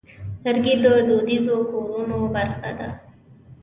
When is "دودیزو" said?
1.07-1.55